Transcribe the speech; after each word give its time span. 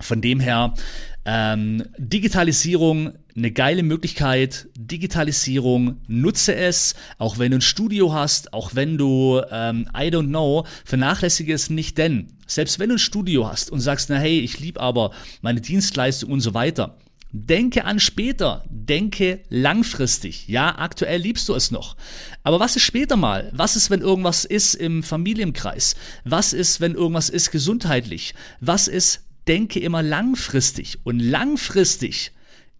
Von 0.00 0.20
dem 0.20 0.40
her, 0.40 0.74
ähm, 1.24 1.84
Digitalisierung, 1.98 3.12
eine 3.36 3.50
geile 3.50 3.82
Möglichkeit. 3.82 4.68
Digitalisierung, 4.76 5.98
nutze 6.08 6.54
es, 6.54 6.94
auch 7.18 7.38
wenn 7.38 7.52
du 7.52 7.58
ein 7.58 7.62
Studio 7.62 8.12
hast, 8.12 8.52
auch 8.52 8.74
wenn 8.74 8.98
du, 8.98 9.40
ähm, 9.50 9.88
I 9.94 10.08
don't 10.08 10.28
know, 10.28 10.66
vernachlässige 10.84 11.52
es 11.52 11.70
nicht, 11.70 11.98
denn 11.98 12.28
selbst 12.46 12.78
wenn 12.78 12.88
du 12.88 12.96
ein 12.96 12.98
Studio 12.98 13.48
hast 13.48 13.70
und 13.70 13.80
sagst, 13.80 14.10
na 14.10 14.16
hey, 14.16 14.40
ich 14.40 14.58
liebe 14.58 14.80
aber 14.80 15.12
meine 15.42 15.60
Dienstleistung 15.60 16.32
und 16.32 16.40
so 16.40 16.54
weiter, 16.54 16.96
Denke 17.32 17.84
an 17.84 18.00
später, 18.00 18.64
denke 18.68 19.40
langfristig. 19.50 20.48
Ja, 20.48 20.76
aktuell 20.78 21.20
liebst 21.20 21.48
du 21.48 21.54
es 21.54 21.70
noch. 21.70 21.96
Aber 22.42 22.58
was 22.58 22.74
ist 22.74 22.82
später 22.82 23.16
mal? 23.16 23.52
Was 23.54 23.76
ist, 23.76 23.88
wenn 23.88 24.00
irgendwas 24.00 24.44
ist 24.44 24.74
im 24.74 25.04
Familienkreis? 25.04 25.94
Was 26.24 26.52
ist, 26.52 26.80
wenn 26.80 26.96
irgendwas 26.96 27.28
ist 27.30 27.52
gesundheitlich? 27.52 28.34
Was 28.60 28.88
ist, 28.88 29.22
denke 29.48 29.80
immer 29.80 30.02
langfristig. 30.02 30.98
Und 31.04 31.20
langfristig 31.20 32.32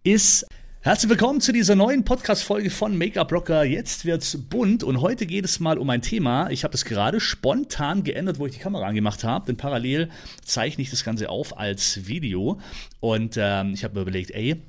ist 0.03 0.45
Herzlich 0.83 1.11
willkommen 1.11 1.41
zu 1.41 1.51
dieser 1.51 1.75
neuen 1.75 2.03
Podcast-Folge 2.03 2.71
von 2.71 2.97
Make-up 2.97 3.31
Rocker. 3.31 3.63
Jetzt 3.63 4.03
wird's 4.03 4.35
bunt 4.35 4.83
und 4.83 4.99
heute 4.99 5.27
geht 5.27 5.45
es 5.45 5.59
mal 5.59 5.77
um 5.77 5.87
ein 5.91 6.01
Thema. 6.01 6.49
Ich 6.49 6.63
habe 6.63 6.71
das 6.71 6.85
gerade 6.85 7.19
spontan 7.19 8.03
geändert, 8.03 8.39
wo 8.39 8.47
ich 8.47 8.53
die 8.53 8.59
Kamera 8.59 8.87
angemacht 8.87 9.23
habe, 9.23 9.45
denn 9.45 9.57
parallel 9.57 10.09
zeichne 10.43 10.81
ich 10.81 10.89
das 10.89 11.03
Ganze 11.03 11.29
auf 11.29 11.55
als 11.59 12.07
Video 12.07 12.59
und 12.99 13.35
ähm, 13.37 13.75
ich 13.75 13.83
habe 13.83 13.93
mir 13.93 14.01
überlegt, 14.01 14.31
ey, 14.31 14.59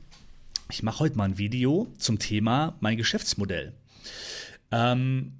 ich 0.71 0.83
mache 0.83 0.99
heute 0.99 1.17
mal 1.17 1.25
ein 1.25 1.39
Video 1.39 1.87
zum 1.97 2.19
Thema 2.19 2.77
mein 2.81 2.99
Geschäftsmodell. 2.99 3.73
Ähm, 4.71 5.33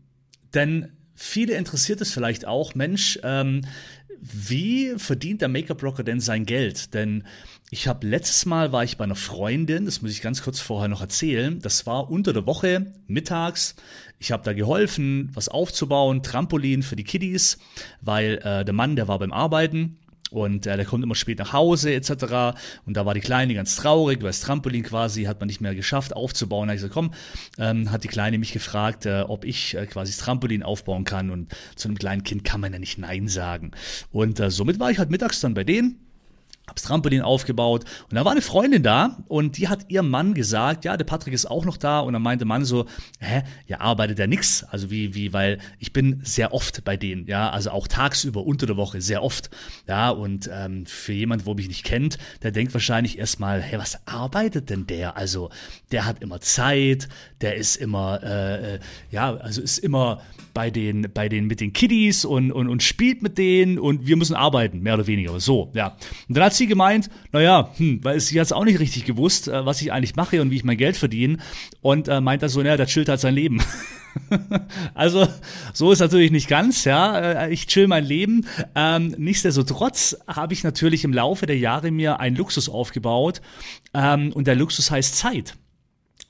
denn 0.55 0.93
viele 1.15 1.53
interessiert 1.53 2.01
es 2.01 2.15
vielleicht 2.15 2.47
auch, 2.47 2.75
Mensch, 2.75 3.19
ähm, 3.23 3.67
wie 4.25 4.95
verdient 4.99 5.41
der 5.41 5.49
Make-up-Rocker 5.49 6.05
denn 6.05 6.21
sein 6.21 6.47
Geld? 6.47 6.95
Denn 6.95 7.25
ich 7.71 7.89
habe 7.89 8.07
letztes 8.07 8.47
Mal 8.47 8.71
war 8.71 8.85
ich 8.85 8.97
bei 8.97 9.03
einer 9.03 9.17
Freundin, 9.17 9.85
das 9.85 10.01
muss 10.01 10.13
ich 10.13 10.23
ganz 10.23 10.43
kurz 10.43 10.61
vorher 10.61 10.89
noch 10.89 11.01
erzählen. 11.01 11.59
Das 11.61 11.87
war 11.87 12.09
unter 12.09 12.33
der 12.33 12.47
Woche, 12.47 12.93
mittags. 13.09 13.75
Ich 14.21 14.31
habe 14.31 14.45
da 14.45 14.53
geholfen, 14.53 15.31
was 15.35 15.49
aufzubauen, 15.49 16.23
Trampolin 16.23 16.85
für 16.85 16.95
die 16.95 17.03
Kiddies, 17.03 17.59
weil 18.01 18.39
äh, 18.45 18.65
der 18.65 18.73
Mann, 18.73 18.95
der 18.95 19.09
war 19.09 19.19
beim 19.19 19.33
Arbeiten 19.33 19.99
und 20.33 20.67
äh, 20.67 20.77
der 20.77 20.85
kommt 20.85 21.05
immer 21.05 21.15
spät 21.15 21.39
nach 21.39 21.53
Hause 21.53 21.93
etc. 21.95 22.57
Und 22.85 22.97
da 22.97 23.07
war 23.07 23.15
die 23.15 23.21
Kleine 23.21 23.55
ganz 23.55 23.77
traurig, 23.77 24.21
weil 24.23 24.31
das 24.31 24.41
Trampolin 24.41 24.83
quasi 24.83 25.25
hat 25.25 25.41
man 25.41 25.47
nicht 25.47 25.61
mehr 25.61 25.75
geschafft 25.75 26.15
aufzubauen. 26.15 26.69
Da 26.69 26.75
ich 26.75 26.79
gesagt, 26.79 26.95
komm, 26.95 27.13
ähm, 27.59 27.91
hat 27.91 28.05
die 28.05 28.09
Kleine 28.09 28.39
mich 28.39 28.53
gefragt, 28.53 29.07
äh, 29.07 29.23
ob 29.23 29.45
ich 29.45 29.75
äh, 29.75 29.87
quasi 29.87 30.13
das 30.13 30.19
Trampolin 30.19 30.63
aufbauen 30.63 31.05
kann. 31.05 31.31
Und 31.31 31.55
zu 31.77 31.89
einem 31.89 31.99
kleinen 31.99 32.25
Kind 32.25 32.45
kann 32.45 32.61
man 32.61 32.73
ja 32.73 32.79
nicht 32.79 32.99
Nein 32.99 33.29
sagen. 33.29 33.73
Und 34.11 34.41
äh, 34.41 34.51
somit 34.51 34.81
war 34.81 34.91
ich 34.91 34.99
halt 34.99 35.11
mittags 35.11 35.41
dann 35.41 35.55
bei 35.55 35.65
denen 35.65 36.12
hab's 36.69 36.83
Trampolin 36.83 37.23
aufgebaut 37.23 37.85
und 38.09 38.15
da 38.15 38.25
war 38.25 38.33
eine 38.33 38.41
Freundin 38.41 38.83
da 38.83 39.19
und 39.27 39.59
die 39.59 39.69
hat 39.69 39.91
ihrem 39.91 40.09
Mann 40.09 40.33
gesagt, 40.33 40.85
ja, 40.85 40.97
der 40.97 41.05
Patrick 41.05 41.35
ist 41.35 41.47
auch 41.47 41.65
noch 41.65 41.77
da 41.77 42.01
und 42.01 42.13
dann 42.13 42.23
meinte 42.23 42.45
Mann 42.45 42.65
so, 42.65 42.87
hä, 43.19 43.43
ja, 43.67 43.81
arbeitet 43.81 44.21
er 44.21 44.29
nix? 44.29 44.63
Also 44.65 44.91
wie, 44.91 45.15
wie, 45.15 45.33
weil 45.33 45.59
ich 45.81 45.93
bin 45.93 46.21
sehr 46.23 46.55
oft 46.55 46.85
bei 46.85 46.97
denen, 46.97 47.27
ja, 47.27 47.51
also 47.51 47.71
auch 47.71 47.89
tagsüber 47.89 48.45
unter 48.47 48.67
der 48.67 48.77
Woche 48.77 49.01
sehr 49.01 49.23
oft, 49.23 49.51
ja, 49.89 50.11
und 50.11 50.49
ähm, 50.53 50.87
für 50.87 51.13
jemand, 51.13 51.47
wo 51.47 51.55
mich 51.55 51.67
nicht 51.67 51.85
kennt, 51.85 52.19
der 52.43 52.53
denkt 52.53 52.73
wahrscheinlich 52.75 53.19
erstmal, 53.19 53.61
hey, 53.61 53.79
was 53.79 54.07
arbeitet 54.07 54.71
denn 54.71 54.87
der? 54.87 55.17
Also 55.17 55.51
der 55.91 56.05
hat 56.05 56.23
immer 56.23 56.41
Zeit, 56.41 57.09
der 57.41 57.57
ist 57.57 57.77
immer, 57.77 58.23
äh, 58.23 58.75
äh 58.75 58.79
ja, 59.11 59.35
also 59.35 59.61
ist 59.61 59.79
immer 59.79 60.23
bei 60.55 60.71
den, 60.71 61.09
bei 61.13 61.29
den, 61.29 61.47
mit 61.47 61.61
den 61.61 61.73
Kiddies 61.73 62.25
und, 62.25 62.53
und, 62.53 62.69
und 62.69 62.83
spielt 62.83 63.23
mit 63.23 63.39
denen 63.39 63.79
und 63.79 64.07
wir 64.07 64.17
müssen 64.17 64.37
arbeiten, 64.37 64.81
mehr 64.81 64.95
oder 64.95 65.07
weniger, 65.07 65.39
so, 65.41 65.71
ja. 65.75 65.97
Und 66.29 66.37
dann 66.37 66.45
hat 66.45 66.52
sie 66.55 66.67
gemeint, 66.67 67.11
naja, 67.33 67.71
hm, 67.77 68.01
weil 68.03 68.21
sie 68.21 68.39
hat 68.39 68.47
es 68.47 68.53
auch 68.53 68.65
nicht 68.65 68.81
richtig 68.81 69.05
gewusst, 69.05 69.49
äh, 69.49 69.65
was 69.65 69.83
ich 69.83 69.93
eigentlich 69.93 70.17
mache 70.17 70.41
und 70.41 70.51
wie 70.51 70.57
ich 70.57 70.65
mein 70.65 70.77
Geld 70.77 70.97
verdiene. 70.97 71.39
Und 71.81 72.09
äh, 72.09 72.21
meint 72.21 72.43
dann 72.43 72.51
so, 72.51 72.61
naja, 72.63 72.77
der 72.77 72.87
chillt 72.87 73.09
halt 73.09 73.21
sein 73.21 73.35
Leben. 73.35 73.63
also 74.95 75.27
so 75.73 75.93
ist 75.93 76.01
natürlich 76.01 76.31
nicht 76.31 76.49
ganz, 76.49 76.85
ja. 76.85 77.19
Äh, 77.45 77.53
ich 77.53 77.67
chill 77.67 77.89
mein 77.89 78.05
Leben. 78.05 78.47
Ähm, 78.75 79.15
nichtsdestotrotz 79.19 80.17
habe 80.27 80.53
ich 80.53 80.65
natürlich 80.65 81.05
im 81.05 81.13
Laufe 81.13 81.47
der 81.47 81.59
Jahre 81.59 81.91
mir 81.91 82.21
einen 82.21 82.37
Luxus 82.37 82.69
aufgebaut 82.69 83.41
ähm, 83.95 84.33
und 84.33 84.47
der 84.47 84.55
Luxus 84.55 84.91
heißt 84.91 85.17
Zeit. 85.17 85.55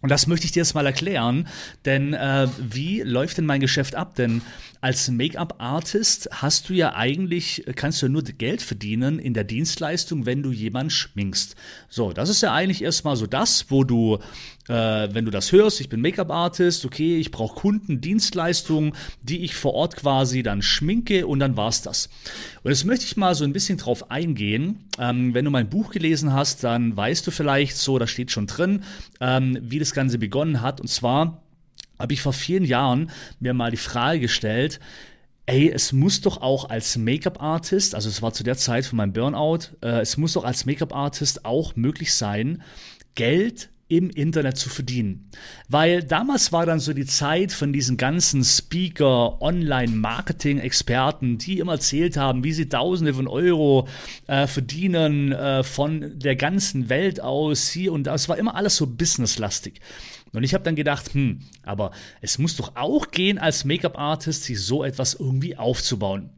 Und 0.03 0.11
das 0.11 0.27
möchte 0.27 0.47
ich 0.47 0.53
dir 0.53 0.61
jetzt 0.61 0.75
mal 0.75 0.85
erklären, 0.85 1.49
denn 1.85 2.13
äh, 2.13 2.49
wie 2.59 3.03
läuft 3.03 3.39
denn 3.39 3.47
mein 3.47 3.61
Geschäft 3.61 3.95
ab? 3.95 4.17
Denn 4.17 4.43
als 4.83 5.09
Make-up-Artist 5.09 6.29
hast 6.33 6.69
du 6.69 6.75
ja 6.75 6.97
eigentlich, 6.97 7.63
kannst 7.77 8.03
du 8.03 8.07
ja 8.07 8.13
nur 8.13 8.23
Geld 8.25 8.63
verdienen 8.63 9.21
in 9.21 9.33
der 9.33 9.45
Dienstleistung, 9.45 10.27
wenn 10.27 10.43
du 10.43 10.51
jemanden 10.51 10.91
schminkst. 10.91 11.55
So, 11.89 12.13
das 12.13 12.29
ist 12.29 12.43
ja 12.43 12.53
eigentlich 12.53 12.83
erstmal 12.83 13.15
so 13.15 13.29
das, 13.29 13.67
wo 13.69 13.85
du, 13.85 14.19
äh, 14.67 15.09
wenn 15.13 15.25
du 15.25 15.31
das 15.31 15.53
hörst, 15.53 15.81
ich 15.81 15.89
bin 15.89 16.01
Make-up-Artist, 16.01 16.85
okay, 16.85 17.17
ich 17.17 17.31
brauche 17.31 17.55
Kunden, 17.55 18.01
Dienstleistungen, 18.01 18.95
die 19.23 19.45
ich 19.45 19.55
vor 19.55 19.75
Ort 19.75 19.95
quasi 19.95 20.43
dann 20.43 20.63
schminke 20.63 21.29
und 21.29 21.39
dann 21.39 21.57
war's 21.57 21.83
das. 21.83 22.09
Und 22.65 22.73
jetzt 22.73 22.85
möchte 22.85 23.05
ich 23.05 23.17
mal 23.17 23.37
so 23.37 23.45
ein 23.45 23.53
bisschen 23.53 23.79
drauf 23.79 24.11
eingehen. 24.11 24.89
Ähm, 24.99 25.33
wenn 25.33 25.45
du 25.45 25.53
mein 25.53 25.71
Buch 25.71 25.93
gelesen 25.93 26.33
hast, 26.33 26.65
dann 26.65 26.97
weißt 26.97 27.25
du 27.25 27.31
vielleicht 27.31 27.77
so, 27.77 28.01
da 28.01 28.09
steht 28.09 28.33
schon 28.33 28.49
drin, 28.49 28.83
ähm, 29.21 29.59
wie 29.63 29.79
das 29.79 29.92
Ganze 29.95 30.19
begonnen 30.19 30.61
hat. 30.61 30.81
Und 30.81 30.89
zwar 30.89 31.43
habe 31.99 32.13
ich 32.13 32.23
vor 32.23 32.33
vielen 32.33 32.65
Jahren 32.65 33.11
mir 33.41 33.55
mal 33.55 33.71
die 33.71 33.77
Frage 33.77 34.21
gestellt, 34.21 34.81
ey, 35.47 35.71
es 35.71 35.93
muss 35.93 36.21
doch 36.21 36.41
auch 36.41 36.71
als 36.71 36.97
Make-up-Artist, 36.97 37.95
also 37.95 38.09
es 38.09 38.23
war 38.23 38.33
zu 38.33 38.45
der 38.45 38.57
Zeit 38.57 38.87
von 38.87 38.97
meinem 38.97 39.13
Burnout, 39.13 39.77
äh, 39.83 40.01
es 40.01 40.17
muss 40.17 40.35
doch 40.35 40.45
als 40.45 40.67
Make-up-Artist 40.67 41.45
auch 41.45 41.75
möglich 41.77 42.15
sein, 42.15 42.63
Geld 43.15 43.72
im 43.93 44.09
Internet 44.09 44.57
zu 44.57 44.71
verdienen. 44.71 45.29
Weil 45.69 46.03
damals 46.03 46.51
war 46.51 46.65
dann 46.65 46.81
so 46.81 46.95
die 46.95 47.05
Zeit 47.05 47.53
von 47.53 47.75
diesen 47.75 47.99
ganzen 47.99 48.43
Speaker, 48.43 49.43
Online-Marketing-Experten, 49.43 51.37
die 51.37 51.59
immer 51.59 51.73
erzählt 51.73 52.17
haben, 52.17 52.43
wie 52.43 52.55
sie 52.55 52.71
Tausende 52.71 53.13
von 53.13 53.29
Euro 53.29 53.87
äh, 54.29 54.47
verdienen 54.47 55.33
äh, 55.33 55.63
von 55.63 56.19
der 56.19 56.37
ganzen 56.37 56.89
Welt 56.89 57.21
aus 57.21 57.69
hier 57.69 57.93
und 57.93 58.05
da. 58.05 58.15
Es 58.15 58.31
war 58.31 58.39
immer 58.39 58.55
alles 58.55 58.77
so 58.77 58.87
businesslastig. 58.87 59.83
Und 60.33 60.43
ich 60.43 60.55
habe 60.55 60.65
dann 60.65 60.77
gedacht, 60.77 61.13
hm, 61.13 61.41
aber 61.63 61.91
es 62.23 62.39
muss 62.39 62.57
doch 62.57 62.77
auch 62.77 63.11
gehen, 63.11 63.37
als 63.37 63.67
Make-up-Artist 63.67 64.45
sich 64.45 64.59
so 64.59 64.85
etwas 64.85 65.13
irgendwie 65.13 65.59
aufzubauen. 65.59 66.31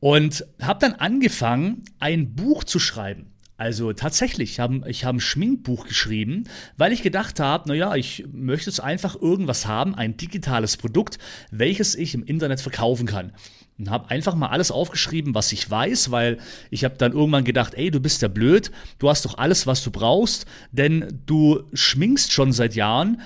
Und 0.00 0.46
habe 0.62 0.80
dann 0.80 0.94
angefangen, 0.94 1.84
ein 1.98 2.34
Buch 2.34 2.64
zu 2.64 2.78
schreiben. 2.78 3.26
Also 3.58 3.92
tatsächlich, 3.92 4.52
ich 4.52 4.60
habe 4.60 4.88
ich 4.88 5.04
hab 5.04 5.16
ein 5.16 5.20
Schminkbuch 5.20 5.86
geschrieben, 5.88 6.44
weil 6.76 6.92
ich 6.92 7.02
gedacht 7.02 7.40
habe, 7.40 7.68
naja, 7.68 7.96
ich 7.96 8.24
möchte 8.32 8.70
jetzt 8.70 8.78
einfach 8.78 9.20
irgendwas 9.20 9.66
haben, 9.66 9.96
ein 9.96 10.16
digitales 10.16 10.76
Produkt, 10.76 11.18
welches 11.50 11.96
ich 11.96 12.14
im 12.14 12.22
Internet 12.22 12.60
verkaufen 12.60 13.06
kann 13.06 13.32
und 13.78 13.90
habe 13.90 14.10
einfach 14.10 14.34
mal 14.34 14.48
alles 14.48 14.70
aufgeschrieben, 14.70 15.34
was 15.34 15.52
ich 15.52 15.70
weiß, 15.70 16.10
weil 16.10 16.38
ich 16.70 16.84
habe 16.84 16.96
dann 16.98 17.12
irgendwann 17.12 17.44
gedacht, 17.44 17.74
ey, 17.74 17.90
du 17.90 18.00
bist 18.00 18.22
ja 18.22 18.28
blöd, 18.28 18.72
du 18.98 19.08
hast 19.08 19.24
doch 19.24 19.38
alles, 19.38 19.66
was 19.66 19.82
du 19.84 19.90
brauchst, 19.90 20.46
denn 20.72 21.20
du 21.26 21.62
schminkst 21.72 22.32
schon 22.32 22.52
seit 22.52 22.74
Jahren 22.74 23.20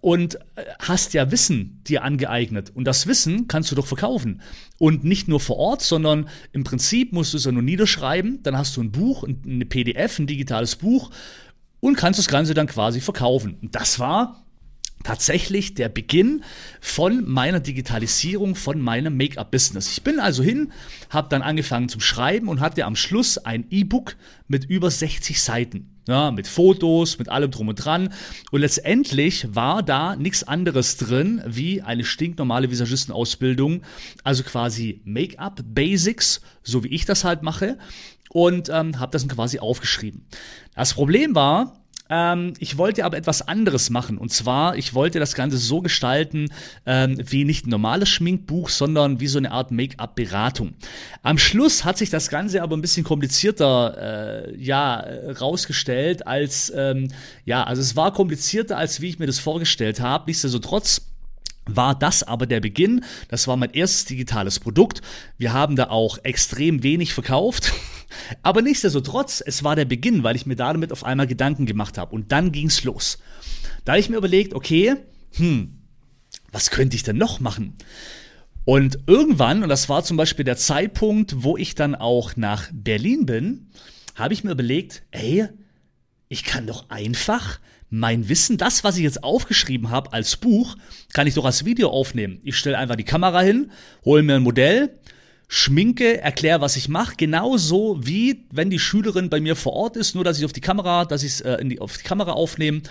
und 0.00 0.36
äh, 0.56 0.64
hast 0.78 1.12
ja 1.12 1.30
Wissen 1.30 1.82
dir 1.86 2.04
angeeignet 2.04 2.72
und 2.74 2.84
das 2.84 3.06
Wissen 3.06 3.48
kannst 3.48 3.70
du 3.70 3.76
doch 3.76 3.86
verkaufen 3.86 4.40
und 4.78 5.04
nicht 5.04 5.28
nur 5.28 5.40
vor 5.40 5.56
Ort, 5.56 5.82
sondern 5.82 6.28
im 6.52 6.64
Prinzip 6.64 7.12
musst 7.12 7.34
du 7.34 7.36
es 7.36 7.44
ja 7.44 7.52
nur 7.52 7.62
niederschreiben, 7.62 8.42
dann 8.42 8.56
hast 8.56 8.76
du 8.76 8.82
ein 8.82 8.92
Buch, 8.92 9.24
eine 9.24 9.66
PDF, 9.66 10.18
ein 10.18 10.26
digitales 10.26 10.76
Buch 10.76 11.10
und 11.80 11.96
kannst 11.96 12.18
das 12.18 12.28
Ganze 12.28 12.54
dann 12.54 12.66
quasi 12.66 13.00
verkaufen. 13.00 13.58
Und 13.60 13.74
das 13.74 13.98
war 13.98 14.44
tatsächlich 15.02 15.74
der 15.74 15.88
Beginn 15.88 16.44
von 16.80 17.28
meiner 17.28 17.60
Digitalisierung, 17.60 18.54
von 18.54 18.80
meinem 18.80 19.16
Make-up-Business. 19.16 19.92
Ich 19.92 20.02
bin 20.02 20.20
also 20.20 20.42
hin, 20.42 20.72
habe 21.10 21.28
dann 21.30 21.42
angefangen 21.42 21.88
zum 21.88 22.00
Schreiben 22.00 22.48
und 22.48 22.60
hatte 22.60 22.84
am 22.84 22.96
Schluss 22.96 23.38
ein 23.38 23.66
E-Book 23.70 24.16
mit 24.48 24.64
über 24.64 24.90
60 24.90 25.40
Seiten. 25.40 25.94
Ja, 26.08 26.30
mit 26.30 26.48
Fotos, 26.48 27.18
mit 27.18 27.28
allem 27.28 27.50
drum 27.50 27.68
und 27.68 27.74
dran. 27.76 28.14
Und 28.50 28.62
letztendlich 28.62 29.46
war 29.54 29.82
da 29.82 30.16
nichts 30.16 30.42
anderes 30.42 30.96
drin 30.96 31.42
wie 31.46 31.82
eine 31.82 32.02
stinknormale 32.02 32.70
Visagistenausbildung. 32.70 33.82
Also 34.24 34.42
quasi 34.42 35.02
Make-up 35.04 35.60
Basics, 35.66 36.40
so 36.62 36.82
wie 36.82 36.88
ich 36.88 37.04
das 37.04 37.24
halt 37.24 37.42
mache. 37.42 37.76
Und 38.30 38.70
ähm, 38.70 38.98
habe 38.98 39.12
das 39.12 39.28
quasi 39.28 39.58
aufgeschrieben. 39.58 40.24
Das 40.74 40.94
Problem 40.94 41.34
war, 41.34 41.78
ähm, 42.10 42.54
ich 42.58 42.78
wollte 42.78 43.04
aber 43.04 43.16
etwas 43.16 43.46
anderes 43.46 43.90
machen. 43.90 44.18
Und 44.18 44.32
zwar, 44.32 44.76
ich 44.76 44.94
wollte 44.94 45.18
das 45.18 45.34
Ganze 45.34 45.58
so 45.58 45.80
gestalten, 45.80 46.48
ähm, 46.86 47.18
wie 47.22 47.44
nicht 47.44 47.66
ein 47.66 47.70
normales 47.70 48.08
Schminkbuch, 48.08 48.68
sondern 48.68 49.20
wie 49.20 49.26
so 49.26 49.38
eine 49.38 49.52
Art 49.52 49.70
Make-up-Beratung. 49.70 50.74
Am 51.22 51.38
Schluss 51.38 51.84
hat 51.84 51.98
sich 51.98 52.10
das 52.10 52.28
Ganze 52.28 52.62
aber 52.62 52.76
ein 52.76 52.80
bisschen 52.80 53.04
komplizierter, 53.04 54.46
äh, 54.48 54.56
ja, 54.56 55.04
rausgestellt 55.40 56.26
als, 56.26 56.72
ähm, 56.74 57.08
ja, 57.44 57.64
also 57.64 57.82
es 57.82 57.96
war 57.96 58.12
komplizierter, 58.12 58.76
als 58.76 59.00
wie 59.00 59.08
ich 59.08 59.18
mir 59.18 59.26
das 59.26 59.38
vorgestellt 59.38 60.00
habe. 60.00 60.24
Nichtsdestotrotz 60.26 61.02
war 61.68 61.98
das 61.98 62.22
aber 62.22 62.46
der 62.46 62.60
Beginn. 62.60 63.04
Das 63.28 63.46
war 63.46 63.56
mein 63.56 63.70
erstes 63.70 64.06
digitales 64.06 64.58
Produkt. 64.58 65.02
Wir 65.36 65.52
haben 65.52 65.76
da 65.76 65.90
auch 65.90 66.18
extrem 66.24 66.82
wenig 66.82 67.14
verkauft. 67.14 67.72
Aber 68.42 68.62
nichtsdestotrotz, 68.62 69.42
es 69.44 69.64
war 69.64 69.76
der 69.76 69.84
Beginn, 69.84 70.22
weil 70.22 70.34
ich 70.34 70.46
mir 70.46 70.56
damit 70.56 70.92
auf 70.92 71.04
einmal 71.04 71.26
Gedanken 71.26 71.66
gemacht 71.66 71.98
habe. 71.98 72.14
Und 72.14 72.32
dann 72.32 72.52
ging's 72.52 72.82
los. 72.84 73.18
Da 73.84 73.92
habe 73.92 74.00
ich 74.00 74.08
mir 74.08 74.16
überlegt, 74.16 74.54
okay, 74.54 74.96
hm, 75.34 75.78
was 76.50 76.70
könnte 76.70 76.96
ich 76.96 77.02
denn 77.02 77.18
noch 77.18 77.38
machen? 77.40 77.76
Und 78.64 78.98
irgendwann, 79.06 79.62
und 79.62 79.68
das 79.68 79.88
war 79.88 80.04
zum 80.04 80.16
Beispiel 80.16 80.44
der 80.44 80.56
Zeitpunkt, 80.56 81.42
wo 81.42 81.56
ich 81.56 81.74
dann 81.74 81.94
auch 81.94 82.36
nach 82.36 82.68
Berlin 82.72 83.26
bin, 83.26 83.70
habe 84.14 84.34
ich 84.34 84.44
mir 84.44 84.50
überlegt, 84.50 85.02
ey, 85.10 85.48
ich 86.28 86.44
kann 86.44 86.66
doch 86.66 86.90
einfach 86.90 87.60
mein 87.90 88.28
Wissen, 88.28 88.58
das, 88.58 88.84
was 88.84 88.96
ich 88.96 89.02
jetzt 89.02 89.24
aufgeschrieben 89.24 89.90
habe 89.90 90.12
als 90.12 90.36
Buch, 90.36 90.76
kann 91.12 91.26
ich 91.26 91.34
doch 91.34 91.44
als 91.44 91.64
Video 91.64 91.90
aufnehmen. 91.90 92.40
Ich 92.44 92.56
stelle 92.56 92.78
einfach 92.78 92.96
die 92.96 93.04
Kamera 93.04 93.40
hin, 93.40 93.70
hole 94.04 94.22
mir 94.22 94.36
ein 94.36 94.42
Modell, 94.42 94.90
schminke, 95.48 96.20
erkläre, 96.20 96.60
was 96.60 96.76
ich 96.76 96.88
mache, 96.88 97.16
genauso 97.16 97.98
wie 98.02 98.44
wenn 98.50 98.68
die 98.68 98.78
Schülerin 98.78 99.30
bei 99.30 99.40
mir 99.40 99.56
vor 99.56 99.72
Ort 99.72 99.96
ist, 99.96 100.14
nur 100.14 100.24
dass 100.24 100.38
ich 100.38 100.44
auf 100.44 100.52
die 100.52 100.60
Kamera, 100.60 101.06
dass 101.06 101.22
ich 101.22 101.32
es 101.32 101.40
äh, 101.40 101.76
auf 101.80 101.96
die 101.96 102.04
Kamera 102.04 102.32
aufnehme 102.32 102.82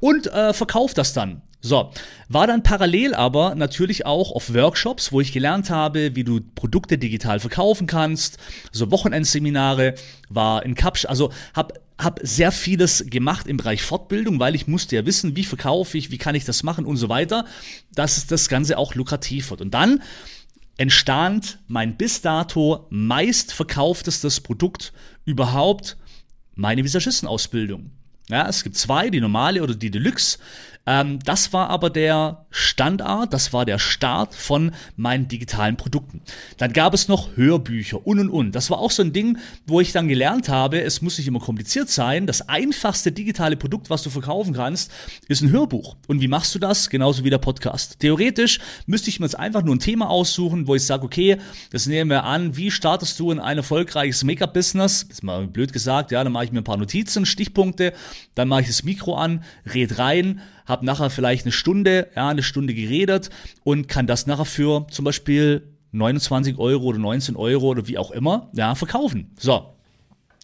und 0.00 0.26
äh, 0.28 0.52
verkaufe 0.52 0.94
das 0.94 1.12
dann. 1.12 1.42
So, 1.60 1.90
war 2.28 2.46
dann 2.46 2.62
parallel 2.62 3.14
aber 3.14 3.56
natürlich 3.56 4.06
auch 4.06 4.30
auf 4.30 4.54
Workshops, 4.54 5.10
wo 5.10 5.20
ich 5.20 5.32
gelernt 5.32 5.70
habe, 5.70 6.14
wie 6.14 6.22
du 6.22 6.40
Produkte 6.54 6.98
digital 6.98 7.40
verkaufen 7.40 7.88
kannst, 7.88 8.38
so 8.70 8.92
Wochenendseminare, 8.92 9.94
war 10.28 10.64
in 10.64 10.76
Kapsch, 10.76 11.04
also 11.06 11.32
hab 11.54 11.72
hab 11.98 12.20
sehr 12.22 12.52
vieles 12.52 13.06
gemacht 13.08 13.48
im 13.48 13.56
Bereich 13.56 13.82
Fortbildung, 13.82 14.38
weil 14.38 14.54
ich 14.54 14.68
musste 14.68 14.94
ja 14.94 15.04
wissen, 15.04 15.34
wie 15.34 15.42
verkaufe 15.42 15.98
ich, 15.98 16.12
wie 16.12 16.18
kann 16.18 16.36
ich 16.36 16.44
das 16.44 16.62
machen 16.62 16.84
und 16.84 16.96
so 16.96 17.08
weiter, 17.08 17.44
dass 17.92 18.24
das 18.28 18.48
Ganze 18.48 18.78
auch 18.78 18.94
lukrativ 18.94 19.50
wird. 19.50 19.60
Und 19.60 19.74
dann 19.74 20.00
entstand 20.76 21.58
mein 21.66 21.96
bis 21.96 22.22
dato 22.22 22.86
meistverkauftestes 22.90 24.40
Produkt 24.40 24.92
überhaupt, 25.24 25.96
meine 26.54 26.84
Visagistenausbildung. 26.84 27.90
Ja, 28.28 28.46
es 28.48 28.62
gibt 28.62 28.76
zwei, 28.76 29.10
die 29.10 29.20
normale 29.20 29.62
oder 29.62 29.74
die 29.74 29.90
Deluxe. 29.90 30.38
Ähm, 30.88 31.18
das 31.22 31.52
war 31.52 31.68
aber 31.68 31.90
der 31.90 32.46
Standard, 32.48 33.34
das 33.34 33.52
war 33.52 33.66
der 33.66 33.78
Start 33.78 34.34
von 34.34 34.72
meinen 34.96 35.28
digitalen 35.28 35.76
Produkten. 35.76 36.22
Dann 36.56 36.72
gab 36.72 36.94
es 36.94 37.08
noch 37.08 37.36
Hörbücher 37.36 38.06
und 38.06 38.18
und 38.18 38.30
und. 38.30 38.52
Das 38.52 38.70
war 38.70 38.78
auch 38.78 38.90
so 38.90 39.02
ein 39.02 39.12
Ding, 39.12 39.36
wo 39.66 39.80
ich 39.82 39.92
dann 39.92 40.08
gelernt 40.08 40.48
habe, 40.48 40.80
es 40.80 41.02
muss 41.02 41.18
nicht 41.18 41.28
immer 41.28 41.40
kompliziert 41.40 41.90
sein. 41.90 42.26
Das 42.26 42.48
einfachste 42.48 43.12
digitale 43.12 43.58
Produkt, 43.58 43.90
was 43.90 44.02
du 44.02 44.08
verkaufen 44.08 44.54
kannst, 44.54 44.90
ist 45.28 45.42
ein 45.42 45.50
Hörbuch. 45.50 45.96
Und 46.06 46.22
wie 46.22 46.28
machst 46.28 46.54
du 46.54 46.58
das? 46.58 46.88
Genauso 46.88 47.22
wie 47.22 47.28
der 47.28 47.36
Podcast. 47.36 48.00
Theoretisch 48.00 48.58
müsste 48.86 49.10
ich 49.10 49.20
mir 49.20 49.26
jetzt 49.26 49.38
einfach 49.38 49.62
nur 49.62 49.76
ein 49.76 49.80
Thema 49.80 50.08
aussuchen, 50.08 50.68
wo 50.68 50.74
ich 50.74 50.86
sage, 50.86 51.04
okay, 51.04 51.36
das 51.70 51.84
nehmen 51.84 52.08
wir 52.08 52.24
an, 52.24 52.56
wie 52.56 52.70
startest 52.70 53.20
du 53.20 53.30
in 53.30 53.40
ein 53.40 53.58
erfolgreiches 53.58 54.24
Make-up-Business? 54.24 55.02
Ist 55.02 55.22
mal 55.22 55.46
blöd 55.48 55.74
gesagt, 55.74 56.12
ja, 56.12 56.24
dann 56.24 56.32
mache 56.32 56.44
ich 56.44 56.52
mir 56.52 56.62
ein 56.62 56.64
paar 56.64 56.78
Notizen, 56.78 57.26
Stichpunkte, 57.26 57.92
dann 58.34 58.48
mache 58.48 58.62
ich 58.62 58.68
das 58.68 58.84
Mikro 58.84 59.16
an, 59.16 59.44
red 59.66 59.98
rein, 59.98 60.40
habe 60.68 60.86
nachher 60.86 61.10
vielleicht 61.10 61.44
eine 61.44 61.52
Stunde, 61.52 62.08
ja, 62.14 62.28
eine 62.28 62.42
Stunde 62.42 62.74
geredet 62.74 63.30
und 63.64 63.88
kann 63.88 64.06
das 64.06 64.26
nachher 64.26 64.44
für 64.44 64.86
zum 64.90 65.04
Beispiel 65.04 65.72
29 65.92 66.58
Euro 66.58 66.84
oder 66.84 66.98
19 66.98 67.34
Euro 67.36 67.68
oder 67.68 67.88
wie 67.88 67.98
auch 67.98 68.10
immer, 68.10 68.50
ja, 68.54 68.74
verkaufen. 68.74 69.32
So. 69.38 69.74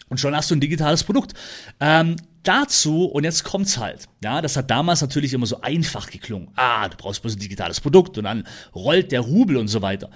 Und 0.08 0.18
schon 0.18 0.34
hast 0.34 0.50
du 0.50 0.56
ein 0.56 0.60
digitales 0.60 1.04
Produkt. 1.04 1.34
Ähm, 1.80 2.16
dazu, 2.42 3.06
und 3.06 3.24
jetzt 3.24 3.44
kommt's 3.44 3.78
halt, 3.78 4.06
ja, 4.22 4.40
das 4.40 4.56
hat 4.56 4.70
damals 4.70 5.00
natürlich 5.00 5.32
immer 5.32 5.46
so 5.46 5.60
einfach 5.60 6.10
geklungen. 6.10 6.48
Ah, 6.54 6.88
du 6.88 6.96
brauchst 6.96 7.22
bloß 7.22 7.36
ein 7.36 7.40
digitales 7.40 7.80
Produkt 7.80 8.16
und 8.18 8.24
dann 8.24 8.44
rollt 8.74 9.12
der 9.12 9.20
Rubel 9.20 9.56
und 9.56 9.68
so 9.68 9.82
weiter. 9.82 10.10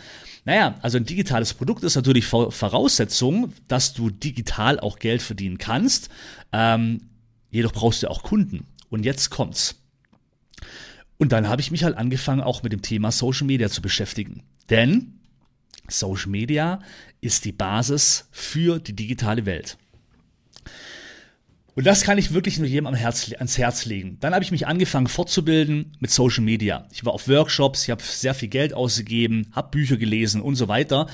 Naja, 0.45 0.77
also 0.83 0.99
ein 0.99 1.05
digitales 1.05 1.53
Produkt 1.53 1.83
ist 1.85 1.97
natürlich 1.97 2.27
Voraussetzung, 2.27 3.53
dass 3.67 3.93
du 3.93 4.11
digital 4.11 4.81
auch 4.81 4.99
Geld 4.99 5.21
verdienen 5.21 5.59
kannst. 5.59 6.09
Ähm, 6.53 7.03
jedoch 7.51 7.73
brauchst 7.73 8.03
du 8.03 8.11
auch 8.11 8.23
Kunden. 8.23 8.67
Und 8.89 9.05
jetzt 9.05 9.31
kommt's. 9.31 9.75
Und 11.19 11.33
dann 11.33 11.49
habe 11.49 11.61
ich 11.61 11.71
mich 11.71 11.85
halt 11.85 11.97
angefangen, 11.97 12.41
auch 12.41 12.63
mit 12.63 12.73
dem 12.73 12.83
Thema 12.83 13.11
Social 13.11 13.47
Media 13.47 13.69
zu 13.69 13.83
beschäftigen. 13.83 14.43
Denn 14.71 15.19
Social 15.89 16.31
Media 16.31 16.81
ist 17.21 17.45
die 17.45 17.53
Basis 17.53 18.29
für 18.31 18.79
die 18.79 18.95
digitale 18.95 19.47
Welt. 19.47 19.79
Und 21.79 21.87
das 21.87 22.03
kann 22.03 22.19
ich 22.19 22.35
wirklich 22.35 22.59
nur 22.59 22.67
jedem 22.67 22.89
am 22.89 22.95
Herz, 22.95 23.33
ans 23.39 23.57
Herz 23.57 23.85
legen. 23.85 24.17
Dann 24.19 24.35
habe 24.35 24.43
ich 24.43 24.51
mich 24.51 24.67
angefangen 24.67 25.07
fortzubilden 25.07 25.93
mit 26.01 26.11
Social 26.11 26.43
Media. 26.43 26.89
Ich 26.93 27.05
war 27.05 27.13
auf 27.13 27.29
Workshops, 27.29 27.85
ich 27.85 27.91
habe 27.91 28.03
sehr 28.03 28.35
viel 28.35 28.49
Geld 28.49 28.75
ausgegeben, 28.75 29.47
habe 29.53 29.71
Bücher 29.71 29.97
gelesen 29.97 30.41
und 30.41 30.57
so 30.57 30.67
weiter. 30.67 31.07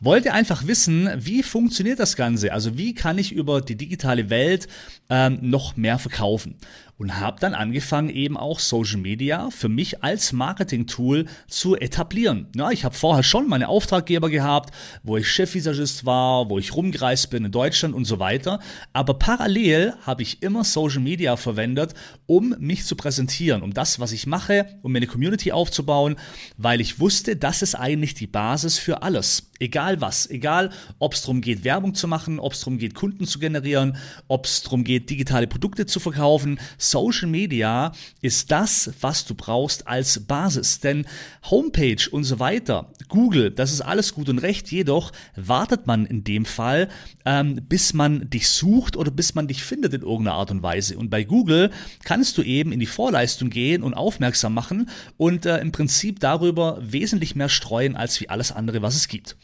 Wollte 0.00 0.32
einfach 0.32 0.66
wissen, 0.66 1.10
wie 1.16 1.42
funktioniert 1.42 1.98
das 1.98 2.14
Ganze? 2.14 2.52
Also 2.52 2.78
wie 2.78 2.94
kann 2.94 3.18
ich 3.18 3.32
über 3.32 3.60
die 3.60 3.76
digitale 3.76 4.30
Welt 4.30 4.68
ähm, 5.10 5.38
noch 5.42 5.76
mehr 5.76 5.98
verkaufen? 5.98 6.56
und 6.98 7.20
habe 7.20 7.38
dann 7.40 7.54
angefangen, 7.54 8.10
eben 8.10 8.36
auch 8.36 8.58
Social 8.58 8.98
Media 8.98 9.50
für 9.50 9.68
mich 9.68 10.02
als 10.02 10.32
Marketing-Tool 10.32 11.26
zu 11.46 11.76
etablieren. 11.76 12.48
Ja, 12.56 12.70
ich 12.70 12.84
habe 12.84 12.94
vorher 12.94 13.22
schon 13.22 13.48
meine 13.48 13.68
Auftraggeber 13.68 14.28
gehabt, 14.28 14.74
wo 15.04 15.16
ich 15.16 15.30
Chefvisagist 15.30 16.04
war, 16.04 16.50
wo 16.50 16.58
ich 16.58 16.74
rumgereist 16.74 17.30
bin 17.30 17.44
in 17.44 17.52
Deutschland 17.52 17.94
und 17.94 18.04
so 18.04 18.18
weiter. 18.18 18.58
Aber 18.92 19.14
parallel 19.14 19.94
habe 20.02 20.22
ich 20.22 20.42
immer 20.42 20.64
Social 20.64 21.00
Media 21.00 21.36
verwendet, 21.36 21.94
um 22.26 22.54
mich 22.58 22.84
zu 22.84 22.96
präsentieren, 22.96 23.62
um 23.62 23.72
das, 23.72 24.00
was 24.00 24.12
ich 24.12 24.26
mache, 24.26 24.66
um 24.82 24.92
mir 24.92 24.98
eine 24.98 25.06
Community 25.06 25.52
aufzubauen, 25.52 26.16
weil 26.56 26.80
ich 26.80 26.98
wusste, 26.98 27.36
das 27.36 27.62
ist 27.62 27.76
eigentlich 27.76 28.14
die 28.14 28.26
Basis 28.26 28.78
für 28.78 29.02
alles. 29.02 29.47
Egal 29.60 30.00
was, 30.00 30.30
egal 30.30 30.70
ob 30.98 31.14
es 31.14 31.22
darum 31.22 31.40
geht, 31.40 31.64
Werbung 31.64 31.94
zu 31.94 32.06
machen, 32.06 32.38
ob 32.38 32.52
es 32.52 32.60
darum 32.60 32.78
geht, 32.78 32.94
Kunden 32.94 33.26
zu 33.26 33.38
generieren, 33.38 33.96
ob 34.28 34.46
es 34.46 34.62
darum 34.62 34.84
geht, 34.84 35.10
digitale 35.10 35.48
Produkte 35.48 35.86
zu 35.86 35.98
verkaufen. 35.98 36.60
Social 36.78 37.28
Media 37.28 37.92
ist 38.20 38.50
das, 38.52 38.92
was 39.00 39.24
du 39.24 39.34
brauchst 39.34 39.86
als 39.88 40.20
Basis. 40.26 40.80
Denn 40.80 41.06
Homepage 41.50 42.08
und 42.10 42.24
so 42.24 42.38
weiter, 42.38 42.92
Google, 43.08 43.50
das 43.50 43.72
ist 43.72 43.80
alles 43.80 44.14
gut 44.14 44.28
und 44.28 44.38
recht. 44.38 44.70
Jedoch 44.70 45.12
wartet 45.36 45.86
man 45.86 46.06
in 46.06 46.24
dem 46.24 46.44
Fall, 46.44 46.88
ähm, 47.24 47.60
bis 47.68 47.94
man 47.94 48.28
dich 48.30 48.48
sucht 48.48 48.96
oder 48.96 49.10
bis 49.10 49.34
man 49.34 49.48
dich 49.48 49.62
findet 49.62 49.94
in 49.94 50.02
irgendeiner 50.02 50.36
Art 50.36 50.50
und 50.50 50.62
Weise. 50.62 50.96
Und 50.98 51.10
bei 51.10 51.24
Google 51.24 51.70
kannst 52.04 52.38
du 52.38 52.42
eben 52.42 52.72
in 52.72 52.80
die 52.80 52.86
Vorleistung 52.86 53.50
gehen 53.50 53.82
und 53.82 53.94
aufmerksam 53.94 54.54
machen 54.54 54.88
und 55.16 55.46
äh, 55.46 55.58
im 55.58 55.72
Prinzip 55.72 56.20
darüber 56.20 56.78
wesentlich 56.80 57.34
mehr 57.34 57.48
streuen 57.48 57.96
als 57.96 58.20
wie 58.20 58.28
alles 58.28 58.52
andere, 58.52 58.82
was 58.82 58.96
es 58.96 59.08
gibt. 59.08 59.36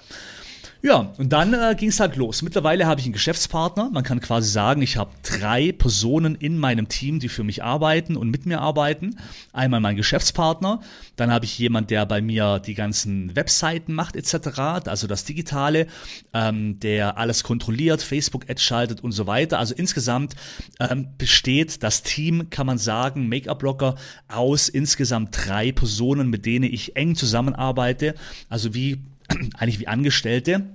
Ja, 0.84 1.14
und 1.16 1.32
dann 1.32 1.54
äh, 1.54 1.74
ging 1.78 1.88
es 1.88 1.98
halt 1.98 2.16
los. 2.16 2.42
Mittlerweile 2.42 2.84
habe 2.84 3.00
ich 3.00 3.06
einen 3.06 3.14
Geschäftspartner. 3.14 3.88
Man 3.90 4.04
kann 4.04 4.20
quasi 4.20 4.50
sagen, 4.50 4.82
ich 4.82 4.98
habe 4.98 5.12
drei 5.22 5.72
Personen 5.72 6.34
in 6.34 6.58
meinem 6.58 6.88
Team, 6.88 7.20
die 7.20 7.30
für 7.30 7.42
mich 7.42 7.64
arbeiten 7.64 8.16
und 8.18 8.28
mit 8.28 8.44
mir 8.44 8.60
arbeiten. 8.60 9.16
Einmal 9.54 9.80
mein 9.80 9.96
Geschäftspartner, 9.96 10.80
dann 11.16 11.32
habe 11.32 11.46
ich 11.46 11.58
jemand, 11.58 11.88
der 11.88 12.04
bei 12.04 12.20
mir 12.20 12.58
die 12.58 12.74
ganzen 12.74 13.34
Webseiten 13.34 13.94
macht 13.94 14.14
etc., 14.14 14.58
also 14.84 15.06
das 15.06 15.24
Digitale, 15.24 15.86
ähm, 16.34 16.78
der 16.80 17.16
alles 17.16 17.44
kontrolliert, 17.44 18.02
Facebook-Ads 18.02 18.62
schaltet 18.62 19.00
und 19.02 19.12
so 19.12 19.26
weiter. 19.26 19.60
Also 19.60 19.74
insgesamt 19.74 20.36
ähm, 20.80 21.08
besteht 21.16 21.82
das 21.82 22.02
Team, 22.02 22.50
kann 22.50 22.66
man 22.66 22.76
sagen, 22.76 23.30
Make-up-Blocker 23.30 23.94
aus 24.28 24.68
insgesamt 24.68 25.34
drei 25.46 25.72
Personen, 25.72 26.28
mit 26.28 26.44
denen 26.44 26.70
ich 26.70 26.94
eng 26.94 27.14
zusammenarbeite. 27.14 28.14
Also 28.50 28.74
wie 28.74 28.98
eigentlich 29.56 29.80
wie 29.80 29.88
Angestellte. 29.88 30.66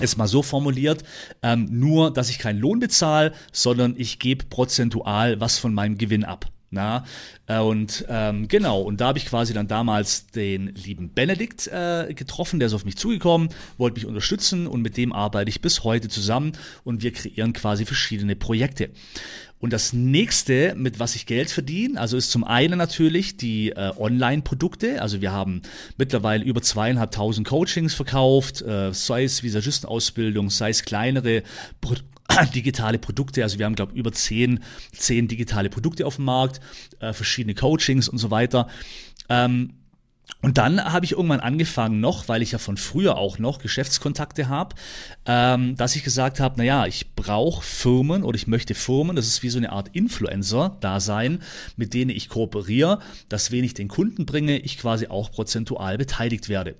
Ist 0.00 0.16
mal 0.16 0.26
so 0.26 0.42
formuliert, 0.42 1.04
ähm, 1.42 1.68
nur 1.70 2.12
dass 2.12 2.28
ich 2.28 2.40
keinen 2.40 2.58
Lohn 2.58 2.80
bezahle, 2.80 3.32
sondern 3.52 3.94
ich 3.96 4.18
gebe 4.18 4.44
prozentual 4.46 5.40
was 5.40 5.58
von 5.58 5.72
meinem 5.72 5.98
Gewinn 5.98 6.24
ab. 6.24 6.50
Na, 6.74 7.04
äh, 7.46 7.60
und 7.60 8.04
ähm, 8.08 8.48
genau, 8.48 8.82
und 8.82 9.00
da 9.00 9.06
habe 9.06 9.18
ich 9.18 9.26
quasi 9.26 9.54
dann 9.54 9.68
damals 9.68 10.26
den 10.26 10.74
lieben 10.74 11.14
Benedikt 11.14 11.68
äh, 11.68 12.12
getroffen, 12.14 12.58
der 12.58 12.66
ist 12.66 12.74
auf 12.74 12.84
mich 12.84 12.96
zugekommen, 12.96 13.48
wollte 13.78 13.94
mich 13.94 14.06
unterstützen 14.06 14.66
und 14.66 14.82
mit 14.82 14.96
dem 14.96 15.12
arbeite 15.12 15.48
ich 15.48 15.60
bis 15.60 15.84
heute 15.84 16.08
zusammen 16.08 16.52
und 16.82 17.02
wir 17.02 17.12
kreieren 17.12 17.52
quasi 17.52 17.86
verschiedene 17.86 18.34
Projekte. 18.34 18.90
Und 19.60 19.72
das 19.72 19.92
nächste, 19.92 20.74
mit 20.74 20.98
was 20.98 21.14
ich 21.14 21.26
Geld 21.26 21.50
verdiene, 21.50 21.98
also 21.98 22.16
ist 22.16 22.30
zum 22.30 22.44
einen 22.44 22.76
natürlich 22.76 23.38
die 23.38 23.70
äh, 23.70 23.92
Online-Produkte. 23.96 25.00
Also 25.00 25.22
wir 25.22 25.32
haben 25.32 25.62
mittlerweile 25.96 26.44
über 26.44 26.60
zweieinhalbtausend 26.60 27.46
Coachings 27.48 27.94
verkauft, 27.94 28.60
äh, 28.62 28.92
sei 28.92 29.24
es 29.24 29.42
Visagistenausbildung, 29.42 30.50
sei 30.50 30.68
es 30.70 30.84
kleinere 30.84 31.44
Pro 31.80 31.94
digitale 32.54 32.98
Produkte. 32.98 33.42
Also 33.42 33.58
wir 33.58 33.66
haben, 33.66 33.74
glaube 33.74 33.92
ich, 33.92 33.98
über 33.98 34.12
zehn, 34.12 34.60
zehn 34.92 35.28
digitale 35.28 35.70
Produkte 35.70 36.06
auf 36.06 36.16
dem 36.16 36.24
Markt, 36.24 36.60
äh, 37.00 37.12
verschiedene 37.12 37.54
Coachings 37.54 38.08
und 38.08 38.18
so 38.18 38.30
weiter. 38.30 38.68
Ähm, 39.28 39.74
und 40.40 40.58
dann 40.58 40.82
habe 40.82 41.06
ich 41.06 41.12
irgendwann 41.12 41.40
angefangen 41.40 42.00
noch, 42.00 42.28
weil 42.28 42.42
ich 42.42 42.52
ja 42.52 42.58
von 42.58 42.76
früher 42.76 43.16
auch 43.16 43.38
noch 43.38 43.58
Geschäftskontakte 43.58 44.48
habe, 44.48 44.74
ähm, 45.26 45.74
dass 45.76 45.96
ich 45.96 46.04
gesagt 46.04 46.38
habe, 46.40 46.58
naja, 46.58 46.86
ich 46.86 47.14
brauche 47.14 47.62
Firmen 47.62 48.22
oder 48.22 48.36
ich 48.36 48.46
möchte 48.46 48.74
Firmen, 48.74 49.16
das 49.16 49.26
ist 49.26 49.42
wie 49.42 49.48
so 49.48 49.58
eine 49.58 49.72
Art 49.72 49.88
Influencer 49.94 50.76
da 50.80 51.00
sein, 51.00 51.40
mit 51.76 51.94
denen 51.94 52.10
ich 52.10 52.28
kooperiere, 52.28 53.00
dass 53.28 53.52
wenn 53.52 53.64
ich 53.64 53.74
den 53.74 53.88
Kunden 53.88 54.26
bringe, 54.26 54.58
ich 54.58 54.78
quasi 54.78 55.06
auch 55.06 55.30
prozentual 55.30 55.96
beteiligt 55.96 56.50
werde. 56.50 56.74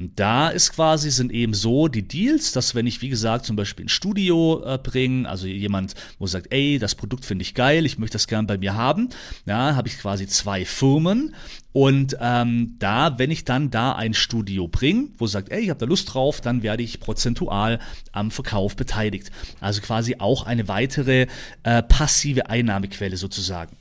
Da 0.00 0.48
ist 0.48 0.72
quasi, 0.72 1.10
sind 1.10 1.30
eben 1.30 1.52
so 1.52 1.86
die 1.86 2.08
Deals, 2.08 2.52
dass 2.52 2.74
wenn 2.74 2.86
ich, 2.86 3.02
wie 3.02 3.10
gesagt, 3.10 3.44
zum 3.44 3.54
Beispiel 3.54 3.84
ein 3.84 3.90
Studio 3.90 4.62
äh, 4.64 4.78
bringe, 4.78 5.28
also 5.28 5.46
jemand, 5.46 5.94
wo 6.18 6.26
sagt, 6.26 6.46
ey, 6.50 6.78
das 6.78 6.94
Produkt 6.94 7.26
finde 7.26 7.42
ich 7.42 7.52
geil, 7.52 7.84
ich 7.84 7.98
möchte 7.98 8.14
das 8.14 8.26
gern 8.26 8.46
bei 8.46 8.56
mir 8.56 8.74
haben, 8.74 9.10
ja, 9.44 9.76
habe 9.76 9.88
ich 9.88 9.98
quasi 9.98 10.26
zwei 10.26 10.64
Firmen 10.64 11.34
und 11.72 12.16
ähm, 12.18 12.76
da, 12.78 13.18
wenn 13.18 13.30
ich 13.30 13.44
dann 13.44 13.70
da 13.70 13.92
ein 13.92 14.14
Studio 14.14 14.68
bringe, 14.68 15.08
wo 15.18 15.26
sagt, 15.26 15.50
ey, 15.50 15.60
ich 15.60 15.70
habe 15.70 15.80
da 15.80 15.86
Lust 15.86 16.14
drauf, 16.14 16.40
dann 16.40 16.62
werde 16.62 16.82
ich 16.82 16.98
prozentual 16.98 17.78
am 18.12 18.30
Verkauf 18.30 18.76
beteiligt. 18.76 19.30
Also 19.60 19.82
quasi 19.82 20.16
auch 20.18 20.46
eine 20.46 20.66
weitere 20.66 21.26
äh, 21.62 21.82
passive 21.82 22.48
Einnahmequelle 22.48 23.18
sozusagen. 23.18 23.76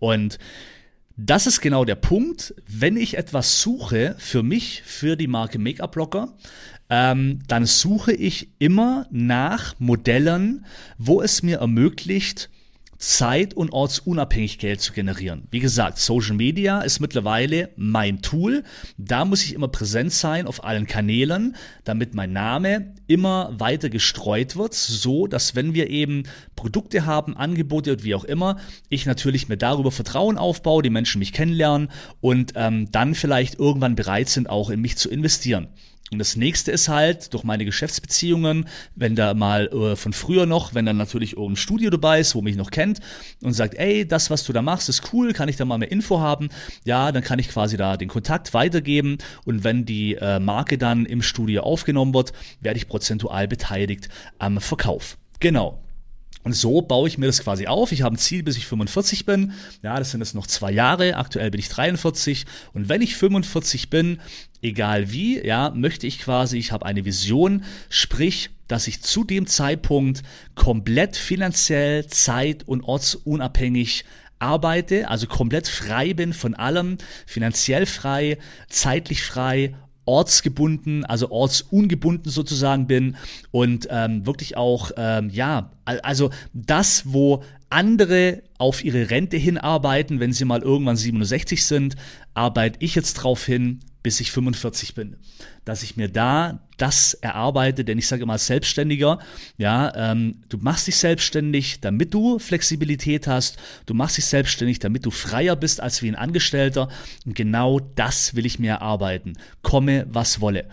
Und 0.00 0.38
das 1.20 1.48
ist 1.48 1.60
genau 1.60 1.84
der 1.84 1.96
Punkt, 1.96 2.54
wenn 2.68 2.96
ich 2.96 3.18
etwas 3.18 3.60
suche 3.60 4.14
für 4.18 4.44
mich, 4.44 4.82
für 4.86 5.16
die 5.16 5.26
Marke 5.26 5.58
Make-up 5.58 5.92
Blocker, 5.92 6.32
ähm, 6.90 7.40
dann 7.48 7.66
suche 7.66 8.12
ich 8.12 8.50
immer 8.60 9.06
nach 9.10 9.74
Modellen, 9.80 10.64
wo 10.96 11.20
es 11.20 11.42
mir 11.42 11.58
ermöglicht, 11.58 12.50
zeit- 12.98 13.54
und 13.54 13.72
ortsunabhängig 13.72 14.58
Geld 14.58 14.80
zu 14.80 14.92
generieren. 14.92 15.46
Wie 15.52 15.60
gesagt, 15.60 15.98
Social 15.98 16.34
Media 16.34 16.80
ist 16.80 16.98
mittlerweile 16.98 17.70
mein 17.76 18.22
Tool. 18.22 18.64
Da 18.96 19.24
muss 19.24 19.44
ich 19.44 19.54
immer 19.54 19.68
präsent 19.68 20.12
sein 20.12 20.48
auf 20.48 20.64
allen 20.64 20.86
Kanälen, 20.86 21.54
damit 21.84 22.14
mein 22.14 22.32
Name 22.32 22.94
immer 23.06 23.54
weiter 23.58 23.88
gestreut 23.88 24.56
wird, 24.56 24.74
so 24.74 25.28
dass 25.28 25.54
wenn 25.54 25.74
wir 25.74 25.90
eben 25.90 26.24
Produkte 26.56 27.06
haben, 27.06 27.36
Angebote 27.36 27.92
und 27.92 28.04
wie 28.04 28.16
auch 28.16 28.24
immer, 28.24 28.58
ich 28.88 29.06
natürlich 29.06 29.48
mir 29.48 29.56
darüber 29.56 29.92
Vertrauen 29.92 30.36
aufbaue, 30.36 30.82
die 30.82 30.90
Menschen 30.90 31.20
mich 31.20 31.32
kennenlernen 31.32 31.88
und 32.20 32.54
ähm, 32.56 32.90
dann 32.90 33.14
vielleicht 33.14 33.60
irgendwann 33.60 33.94
bereit 33.94 34.28
sind, 34.28 34.50
auch 34.50 34.70
in 34.70 34.80
mich 34.80 34.96
zu 34.96 35.08
investieren. 35.08 35.68
Und 36.10 36.18
das 36.18 36.36
nächste 36.36 36.70
ist 36.72 36.88
halt 36.88 37.34
durch 37.34 37.44
meine 37.44 37.64
Geschäftsbeziehungen, 37.64 38.66
wenn 38.94 39.14
da 39.14 39.34
mal 39.34 39.66
äh, 39.68 39.96
von 39.96 40.12
früher 40.12 40.46
noch, 40.46 40.74
wenn 40.74 40.86
dann 40.86 40.96
natürlich 40.96 41.32
irgendein 41.32 41.56
Studio 41.56 41.90
dabei 41.90 42.20
ist, 42.20 42.34
wo 42.34 42.40
mich 42.40 42.56
noch 42.56 42.70
kennt 42.70 43.00
und 43.42 43.52
sagt, 43.52 43.74
ey, 43.74 44.06
das, 44.06 44.30
was 44.30 44.44
du 44.44 44.52
da 44.52 44.62
machst, 44.62 44.88
ist 44.88 45.12
cool, 45.12 45.32
kann 45.32 45.48
ich 45.48 45.56
da 45.56 45.64
mal 45.64 45.78
mehr 45.78 45.92
Info 45.92 46.20
haben? 46.20 46.48
Ja, 46.84 47.12
dann 47.12 47.22
kann 47.22 47.38
ich 47.38 47.48
quasi 47.48 47.76
da 47.76 47.96
den 47.96 48.08
Kontakt 48.08 48.54
weitergeben 48.54 49.18
und 49.44 49.64
wenn 49.64 49.84
die 49.84 50.14
äh, 50.14 50.38
Marke 50.38 50.78
dann 50.78 51.04
im 51.04 51.22
Studio 51.22 51.62
aufgenommen 51.62 52.14
wird, 52.14 52.32
werde 52.60 52.78
ich 52.78 52.88
prozentual 52.88 53.46
beteiligt 53.46 54.08
am 54.38 54.60
Verkauf. 54.60 55.18
Genau. 55.40 55.78
Und 56.44 56.54
so 56.54 56.82
baue 56.82 57.08
ich 57.08 57.18
mir 57.18 57.26
das 57.26 57.42
quasi 57.42 57.66
auf. 57.66 57.92
Ich 57.92 58.02
habe 58.02 58.14
ein 58.14 58.18
Ziel, 58.18 58.42
bis 58.42 58.56
ich 58.56 58.66
45 58.66 59.26
bin. 59.26 59.52
Ja, 59.82 59.98
das 59.98 60.10
sind 60.10 60.20
jetzt 60.20 60.34
noch 60.34 60.46
zwei 60.46 60.70
Jahre. 60.70 61.16
Aktuell 61.16 61.50
bin 61.50 61.60
ich 61.60 61.68
43. 61.68 62.46
Und 62.72 62.88
wenn 62.88 63.02
ich 63.02 63.16
45 63.16 63.90
bin, 63.90 64.20
egal 64.62 65.12
wie, 65.12 65.44
ja, 65.44 65.70
möchte 65.70 66.06
ich 66.06 66.20
quasi, 66.20 66.58
ich 66.58 66.72
habe 66.72 66.86
eine 66.86 67.04
Vision, 67.04 67.64
sprich, 67.88 68.50
dass 68.68 68.86
ich 68.86 69.02
zu 69.02 69.24
dem 69.24 69.46
Zeitpunkt 69.46 70.22
komplett 70.54 71.16
finanziell, 71.16 72.06
zeit- 72.06 72.66
und 72.66 72.82
ortsunabhängig 72.82 74.04
arbeite, 74.38 75.08
also 75.08 75.26
komplett 75.26 75.66
frei 75.66 76.14
bin 76.14 76.32
von 76.32 76.54
allem, 76.54 76.98
finanziell 77.26 77.86
frei, 77.86 78.38
zeitlich 78.68 79.22
frei 79.22 79.74
ortsgebunden, 80.08 81.04
also 81.04 81.30
ortsungebunden 81.30 82.32
sozusagen 82.32 82.86
bin 82.86 83.16
und 83.50 83.88
ähm, 83.90 84.24
wirklich 84.24 84.56
auch, 84.56 84.90
ähm, 84.96 85.28
ja, 85.28 85.70
also 85.88 86.30
das, 86.52 87.02
wo 87.06 87.42
andere 87.70 88.42
auf 88.58 88.84
ihre 88.84 89.10
Rente 89.10 89.36
hinarbeiten, 89.36 90.20
wenn 90.20 90.32
sie 90.32 90.44
mal 90.44 90.62
irgendwann 90.62 90.96
67 90.96 91.64
sind, 91.64 91.96
arbeite 92.34 92.78
ich 92.80 92.94
jetzt 92.94 93.14
drauf 93.14 93.44
hin, 93.44 93.80
bis 94.02 94.20
ich 94.20 94.32
45 94.32 94.94
bin. 94.94 95.16
Dass 95.64 95.82
ich 95.82 95.96
mir 95.96 96.08
da 96.08 96.66
das 96.76 97.14
erarbeite, 97.14 97.84
denn 97.84 97.98
ich 97.98 98.06
sage 98.06 98.22
immer 98.22 98.38
Selbstständiger, 98.38 99.18
ja, 99.58 99.92
ähm, 99.96 100.42
du 100.48 100.56
machst 100.58 100.86
dich 100.86 100.96
selbstständig, 100.96 101.80
damit 101.80 102.14
du 102.14 102.38
Flexibilität 102.38 103.26
hast, 103.26 103.58
du 103.84 103.94
machst 103.94 104.16
dich 104.16 104.26
selbstständig, 104.26 104.78
damit 104.78 105.04
du 105.04 105.10
freier 105.10 105.56
bist 105.56 105.80
als 105.80 106.00
wie 106.02 106.08
ein 106.08 106.14
Angestellter. 106.14 106.88
Und 107.26 107.34
genau 107.34 107.80
das 107.80 108.34
will 108.34 108.46
ich 108.46 108.58
mir 108.58 108.72
erarbeiten. 108.72 109.34
Komme, 109.62 110.06
was 110.08 110.40
wolle. 110.40 110.68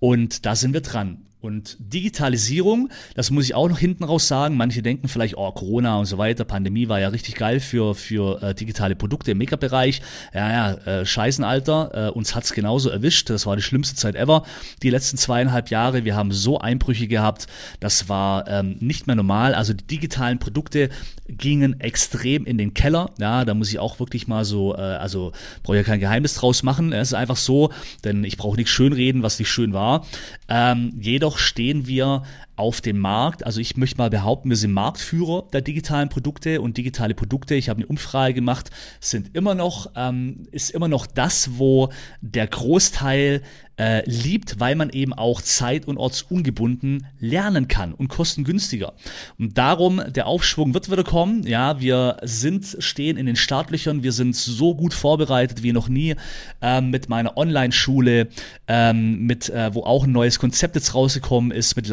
Und 0.00 0.46
da 0.46 0.56
sind 0.56 0.72
wir 0.72 0.80
dran. 0.80 1.26
Und 1.42 1.76
Digitalisierung, 1.80 2.90
das 3.16 3.32
muss 3.32 3.44
ich 3.44 3.56
auch 3.56 3.68
noch 3.68 3.78
hinten 3.78 4.04
raus 4.04 4.28
sagen. 4.28 4.56
Manche 4.56 4.80
denken 4.80 5.08
vielleicht, 5.08 5.36
oh, 5.36 5.50
Corona 5.50 5.98
und 5.98 6.06
so 6.06 6.16
weiter, 6.16 6.44
Pandemie 6.44 6.88
war 6.88 7.00
ja 7.00 7.08
richtig 7.08 7.34
geil 7.34 7.58
für, 7.58 7.96
für 7.96 8.40
äh, 8.40 8.54
digitale 8.54 8.94
Produkte 8.94 9.32
im 9.32 9.38
Make-up-Bereich. 9.38 10.02
Ja, 10.32 10.52
ja, 10.52 11.00
äh, 11.00 11.04
Scheißen, 11.04 11.42
Alter, 11.42 12.08
äh, 12.08 12.10
uns 12.10 12.36
hat's 12.36 12.52
genauso 12.52 12.90
erwischt. 12.90 13.28
Das 13.28 13.44
war 13.44 13.56
die 13.56 13.62
schlimmste 13.62 13.96
Zeit 13.96 14.14
ever. 14.14 14.44
Die 14.84 14.90
letzten 14.90 15.16
zweieinhalb 15.16 15.70
Jahre, 15.70 16.04
wir 16.04 16.14
haben 16.14 16.30
so 16.30 16.60
Einbrüche 16.60 17.08
gehabt, 17.08 17.48
das 17.80 18.08
war 18.08 18.46
ähm, 18.46 18.76
nicht 18.78 19.08
mehr 19.08 19.16
normal. 19.16 19.54
Also 19.54 19.72
die 19.72 19.84
digitalen 19.84 20.38
Produkte 20.38 20.90
gingen 21.26 21.80
extrem 21.80 22.44
in 22.44 22.56
den 22.56 22.72
Keller. 22.72 23.10
Ja, 23.18 23.44
da 23.44 23.54
muss 23.54 23.70
ich 23.70 23.80
auch 23.80 23.98
wirklich 23.98 24.28
mal 24.28 24.44
so, 24.44 24.76
äh, 24.76 24.80
also 24.80 25.32
brauche 25.64 25.76
ja 25.76 25.82
kein 25.82 25.98
Geheimnis 25.98 26.34
draus 26.34 26.62
machen. 26.62 26.92
Es 26.92 27.08
ist 27.08 27.14
einfach 27.14 27.36
so, 27.36 27.72
denn 28.04 28.22
ich 28.22 28.36
brauche 28.36 28.56
nichts 28.56 28.70
schönreden, 28.70 29.24
was 29.24 29.40
nicht 29.40 29.50
schön 29.50 29.72
war. 29.72 30.06
Ähm, 30.48 30.92
jedoch 31.00 31.31
stehen 31.38 31.86
wir 31.86 32.22
auf 32.62 32.80
dem 32.80 32.98
Markt. 32.98 33.44
Also 33.44 33.60
ich 33.60 33.76
möchte 33.76 33.98
mal 33.98 34.08
behaupten, 34.08 34.48
wir 34.48 34.56
sind 34.56 34.72
Marktführer 34.72 35.48
der 35.52 35.62
digitalen 35.62 36.08
Produkte 36.08 36.60
und 36.60 36.76
digitale 36.76 37.12
Produkte, 37.12 37.56
ich 37.56 37.68
habe 37.68 37.78
eine 37.78 37.88
Umfrage 37.88 38.34
gemacht, 38.34 38.70
sind 39.00 39.34
immer 39.34 39.56
noch, 39.56 39.90
ähm, 39.96 40.46
ist 40.52 40.70
immer 40.70 40.86
noch 40.86 41.06
das, 41.06 41.58
wo 41.58 41.90
der 42.20 42.46
Großteil 42.46 43.42
äh, 43.78 44.08
liebt, 44.08 44.60
weil 44.60 44.76
man 44.76 44.90
eben 44.90 45.12
auch 45.12 45.40
zeit- 45.40 45.88
und 45.88 45.96
ortsungebunden 45.96 47.06
lernen 47.18 47.68
kann 47.68 47.94
und 47.94 48.08
kostengünstiger. 48.08 48.92
Und 49.38 49.58
darum, 49.58 50.00
der 50.08 50.26
Aufschwung 50.26 50.74
wird 50.74 50.90
wieder 50.90 51.04
kommen. 51.04 51.44
Ja, 51.46 51.80
wir 51.80 52.18
sind, 52.22 52.76
stehen 52.78 53.16
in 53.16 53.26
den 53.26 53.36
Startlöchern, 53.36 54.02
wir 54.02 54.12
sind 54.12 54.36
so 54.36 54.74
gut 54.74 54.94
vorbereitet 54.94 55.62
wie 55.62 55.72
noch 55.72 55.88
nie 55.88 56.14
ähm, 56.60 56.90
mit 56.90 57.08
meiner 57.08 57.36
Online-Schule, 57.36 58.28
ähm, 58.68 59.26
mit, 59.26 59.48
äh, 59.48 59.74
wo 59.74 59.82
auch 59.82 60.04
ein 60.04 60.12
neues 60.12 60.38
Konzept 60.38 60.76
jetzt 60.76 60.94
rausgekommen 60.94 61.50
ist, 61.50 61.74
mit 61.74 61.88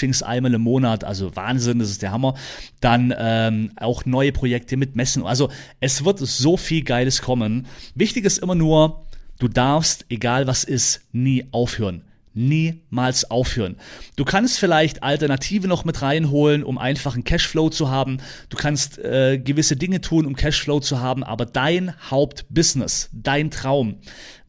Live-Coachings 0.00 0.22
einmal 0.22 0.54
im 0.54 0.62
Monat, 0.62 1.04
also 1.04 1.34
Wahnsinn, 1.36 1.78
das 1.78 1.90
ist 1.90 2.02
der 2.02 2.12
Hammer. 2.12 2.34
Dann 2.80 3.14
ähm, 3.16 3.72
auch 3.76 4.04
neue 4.04 4.32
Projekte 4.32 4.76
mit 4.76 4.96
Messen. 4.96 5.24
Also 5.24 5.50
es 5.80 6.04
wird 6.04 6.18
so 6.18 6.56
viel 6.56 6.82
Geiles 6.82 7.22
kommen. 7.22 7.66
Wichtig 7.94 8.24
ist 8.24 8.38
immer 8.38 8.54
nur, 8.54 9.04
Du 9.38 9.48
darfst, 9.48 10.04
egal 10.10 10.46
was 10.46 10.64
ist, 10.64 11.00
nie 11.12 11.46
aufhören. 11.50 12.02
Niemals 12.34 13.30
aufhören. 13.30 13.76
Du 14.16 14.26
kannst 14.26 14.58
vielleicht 14.58 15.02
Alternative 15.02 15.66
noch 15.66 15.86
mit 15.86 16.02
reinholen, 16.02 16.62
um 16.62 16.76
einfach 16.76 17.14
einen 17.14 17.24
Cashflow 17.24 17.70
zu 17.70 17.88
haben. 17.88 18.18
Du 18.50 18.58
kannst 18.58 18.98
äh, 18.98 19.38
gewisse 19.38 19.76
Dinge 19.76 20.02
tun, 20.02 20.26
um 20.26 20.36
Cashflow 20.36 20.80
zu 20.80 21.00
haben, 21.00 21.24
aber 21.24 21.46
dein 21.46 21.94
Hauptbusiness, 22.10 23.08
dein 23.14 23.50
Traum, 23.50 23.96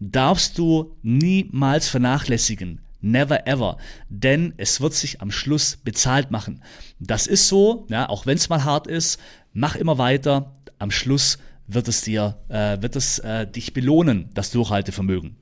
darfst 0.02 0.58
du 0.58 0.98
niemals 1.04 1.88
vernachlässigen. 1.88 2.82
Never 3.02 3.48
ever. 3.48 3.78
Denn 4.10 4.54
es 4.58 4.80
wird 4.80 4.94
sich 4.94 5.22
am 5.22 5.32
Schluss 5.32 5.78
bezahlt 5.78 6.32
machen. 6.32 6.64
Das 7.00 7.28
ist 7.28 7.48
so, 7.48 7.86
ja, 7.90 8.08
auch 8.10 8.26
wenn 8.26 8.38
es 8.38 8.50
mal 8.50 8.64
hart 8.64 8.88
ist, 8.88 9.20
mach 9.54 9.76
immer 9.76 9.98
weiter. 9.98 10.54
Am 10.80 10.92
Schluss 10.92 11.40
wird 11.68 11.88
es 11.88 12.02
dir, 12.02 12.38
äh, 12.50 12.82
wird 12.82 12.96
es 12.96 13.20
äh, 13.20 13.48
dich 13.48 13.74
belohnen, 13.74 14.30
das 14.34 14.52
Durchhaltevermögen. 14.52 15.38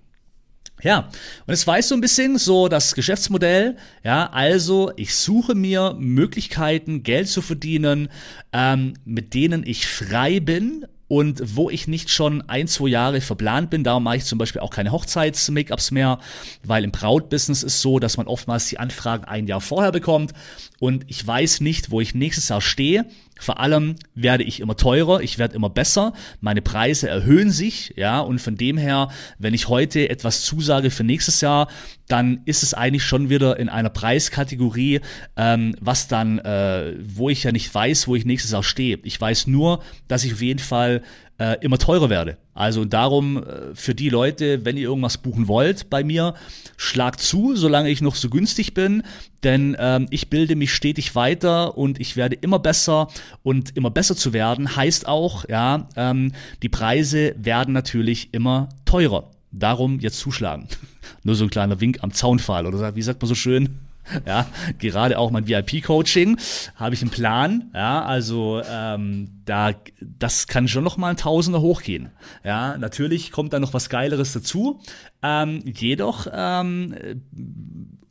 Ja, 0.82 1.00
und 1.46 1.50
jetzt 1.50 1.68
weißt 1.68 1.92
du 1.92 1.96
ein 1.96 2.02
bisschen 2.02 2.38
so 2.38 2.70
das 2.70 2.96
Geschäftsmodell. 2.96 3.76
Ja, 4.04 4.30
also 4.32 4.94
ich 4.96 5.14
suche 5.14 5.54
mir 5.54 5.96
Möglichkeiten, 6.00 7.04
Geld 7.04 7.28
zu 7.28 7.42
verdienen, 7.42 8.08
ähm, 8.54 8.94
mit 9.04 9.34
denen 9.34 9.66
ich 9.66 9.88
frei 9.88 10.40
bin 10.40 10.86
und 11.10 11.42
wo 11.56 11.70
ich 11.70 11.88
nicht 11.88 12.10
schon 12.10 12.48
ein, 12.48 12.68
zwei 12.68 12.88
Jahre 12.88 13.20
verplant 13.20 13.72
bin, 13.72 13.84
darum 13.84 14.04
mache 14.04 14.18
ich 14.18 14.26
zum 14.26 14.38
Beispiel 14.38 14.62
auch 14.62 14.70
keine 14.70 14.92
Hochzeits-Make-ups 14.92 15.92
mehr, 15.92 16.20
weil 16.64 16.84
im 16.84 16.92
Brautbusiness 16.92 17.64
ist 17.64 17.82
so, 17.82 18.00
dass 18.00 18.16
man 18.16 18.28
oftmals 18.28 18.68
die 18.70 18.80
Anfragen 18.80 19.26
ein 19.26 19.48
Jahr 19.48 19.60
vorher 19.60 19.92
bekommt 19.92 20.34
und 20.80 21.06
ich 21.08 21.26
weiß 21.26 21.62
nicht, 21.62 21.92
wo 21.92 22.02
ich 22.02 22.16
nächstes 22.16 22.50
Jahr 22.50 22.62
stehe. 22.62 23.06
Vor 23.40 23.60
allem 23.60 23.96
werde 24.16 24.44
ich 24.44 24.60
immer 24.60 24.76
teurer, 24.76 25.22
ich 25.22 25.38
werde 25.38 25.56
immer 25.56 25.70
besser, 25.70 26.14
meine 26.42 26.62
Preise 26.62 27.08
erhöhen 27.08 27.52
sich, 27.52 27.94
ja, 27.96 28.20
und 28.20 28.40
von 28.40 28.58
dem 28.58 28.78
her, 28.78 29.10
wenn 29.38 29.54
ich 29.54 29.70
heute 29.70 30.10
etwas 30.10 30.42
zusage 30.42 30.92
für 30.92 31.06
nächstes 31.06 31.40
Jahr, 31.40 31.70
dann 32.10 32.42
ist 32.46 32.64
es 32.64 32.74
eigentlich 32.74 33.04
schon 33.04 33.30
wieder 33.30 33.58
in 33.58 33.70
einer 33.70 33.90
Preiskategorie, 33.90 35.00
ähm, 35.38 35.76
was 35.80 36.10
dann, 36.10 36.40
äh, 36.40 36.96
wo 37.02 37.30
ich 37.30 37.44
ja 37.44 37.54
nicht 37.54 37.74
weiß, 37.74 38.08
wo 38.08 38.16
ich 38.16 38.26
nächstes 38.26 38.52
Jahr 38.52 38.64
stehe. 38.64 39.00
Ich 39.04 39.20
weiß 39.20 39.48
nur, 39.48 39.82
dass 40.10 40.26
ich 40.26 40.34
auf 40.34 40.42
jeden 40.42 40.60
Fall 40.60 41.02
äh, 41.40 41.58
immer 41.62 41.78
teurer 41.78 42.10
werde. 42.10 42.38
Also 42.54 42.86
darum 42.86 43.38
äh, 43.38 43.74
für 43.74 43.96
die 43.96 44.10
Leute, 44.10 44.66
wenn 44.66 44.78
ihr 44.78 44.84
irgendwas 44.84 45.18
buchen 45.18 45.48
wollt 45.48 45.90
bei 45.90 46.04
mir, 46.04 46.36
schlagt 46.78 47.22
zu, 47.22 47.56
solange 47.56 47.90
ich 47.90 48.02
noch 48.02 48.16
so 48.16 48.30
günstig 48.30 48.74
bin, 48.74 49.04
denn 49.44 49.76
ähm, 49.80 50.08
ich 50.10 50.30
bilde 50.30 50.56
mich 50.56 50.74
stetig 50.74 51.16
weiter 51.16 51.78
und 51.78 52.00
ich 52.00 52.18
werde 52.18 52.36
immer 52.36 52.60
besser 52.60 53.08
und 53.42 53.76
immer 53.78 53.90
besser 53.90 54.16
zu 54.16 54.34
werden 54.34 54.76
heißt 54.76 55.08
auch, 55.08 55.48
ja, 55.48 55.88
ähm, 55.96 56.34
die 56.62 56.70
Preise 56.70 57.34
werden 57.38 57.74
natürlich 57.74 58.34
immer 58.34 58.70
teurer. 58.86 59.32
Darum 59.52 60.00
jetzt 60.00 60.20
zuschlagen. 60.20 60.68
Nur 61.24 61.36
so 61.36 61.46
ein 61.46 61.50
kleiner 61.50 61.82
Wink 61.82 62.00
am 62.02 62.12
Zaunpfahl 62.12 62.68
oder 62.68 62.96
wie 62.96 63.02
sagt 63.02 63.22
man 63.22 63.30
so 63.30 63.36
schön? 63.36 63.80
Ja, 64.26 64.48
gerade 64.80 65.20
auch 65.20 65.32
mein 65.32 65.48
VIP-Coaching 65.48 66.38
habe 66.76 66.96
ich 66.96 67.02
einen 67.02 67.12
Plan. 67.12 67.72
Ja, 67.74 68.04
also 68.04 68.62
ähm, 68.70 69.42
da 69.46 69.74
das 70.02 70.48
kann 70.48 70.68
schon 70.68 70.84
noch 70.84 70.98
mal 70.98 71.10
ein 71.10 71.18
Tausender 71.18 71.62
hochgehen. 71.62 72.10
Ja, 72.44 72.78
natürlich 72.78 73.32
kommt 73.32 73.54
da 73.54 73.60
noch 73.60 73.74
was 73.74 73.90
Geileres 73.90 74.34
dazu. 74.34 74.82
Ähm, 75.22 75.62
jedoch 75.66 76.28
ähm, 76.32 76.96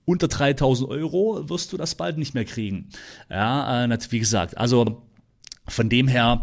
unter 0.04 0.28
3000 0.28 0.88
Euro 0.88 1.48
wirst 1.48 1.72
du 1.72 1.76
das 1.76 1.94
bald 1.94 2.16
nicht 2.16 2.34
mehr 2.34 2.44
kriegen. 2.44 2.88
Ja, 3.28 3.84
äh, 3.84 3.98
wie 4.10 4.18
gesagt, 4.18 4.56
also 4.56 5.02
von 5.68 5.88
dem 5.88 6.08
her, 6.08 6.42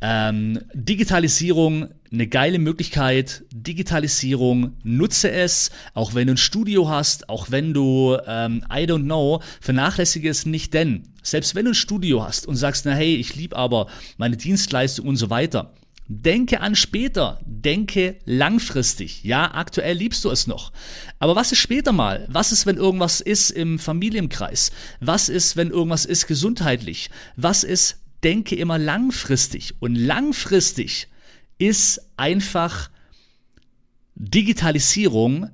ähm, 0.00 0.60
Digitalisierung, 0.74 1.88
eine 2.12 2.26
geile 2.26 2.58
Möglichkeit. 2.58 3.44
Digitalisierung, 3.52 4.74
nutze 4.82 5.30
es, 5.30 5.70
auch 5.94 6.14
wenn 6.14 6.26
du 6.26 6.34
ein 6.34 6.38
Studio 6.38 6.88
hast, 6.88 7.28
auch 7.28 7.50
wenn 7.50 7.74
du, 7.74 8.16
ähm, 8.26 8.64
I 8.70 8.84
don't 8.84 9.04
know, 9.04 9.42
vernachlässige 9.60 10.28
es 10.28 10.46
nicht, 10.46 10.74
denn 10.74 11.08
selbst 11.22 11.54
wenn 11.54 11.64
du 11.64 11.72
ein 11.72 11.74
Studio 11.74 12.24
hast 12.24 12.46
und 12.46 12.56
sagst, 12.56 12.84
na 12.86 12.92
hey, 12.92 13.16
ich 13.16 13.34
liebe 13.34 13.56
aber 13.56 13.88
meine 14.16 14.36
Dienstleistung 14.36 15.06
und 15.06 15.16
so 15.16 15.30
weiter, 15.30 15.74
Denke 16.08 16.60
an 16.60 16.76
später, 16.76 17.40
denke 17.44 18.18
langfristig. 18.26 19.24
Ja, 19.24 19.52
aktuell 19.52 19.96
liebst 19.96 20.24
du 20.24 20.30
es 20.30 20.46
noch. 20.46 20.70
Aber 21.18 21.34
was 21.34 21.50
ist 21.50 21.58
später 21.58 21.90
mal? 21.90 22.28
Was 22.30 22.52
ist, 22.52 22.64
wenn 22.64 22.76
irgendwas 22.76 23.20
ist 23.20 23.50
im 23.50 23.80
Familienkreis? 23.80 24.70
Was 25.00 25.28
ist, 25.28 25.56
wenn 25.56 25.70
irgendwas 25.70 26.04
ist 26.04 26.28
gesundheitlich? 26.28 27.10
Was 27.34 27.64
ist 27.64 27.98
denke 28.26 28.56
immer 28.56 28.78
langfristig. 28.78 29.74
Und 29.78 29.94
langfristig 29.94 31.08
ist 31.58 32.00
einfach 32.16 32.90
Digitalisierung 34.14 35.50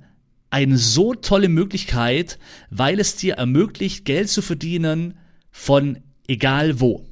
eine 0.49 0.77
so 0.77 1.13
tolle 1.15 1.49
Möglichkeit, 1.49 2.37
weil 2.69 2.99
es 2.99 3.15
dir 3.15 3.35
ermöglicht, 3.35 4.05
Geld 4.05 4.29
zu 4.29 4.41
verdienen 4.41 5.17
von 5.49 5.99
egal 6.27 6.79
wo. 6.79 7.05